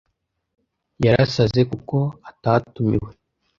Yarasaze 1.05 1.61
kuko 1.71 1.97
atatumiwe. 2.29 3.09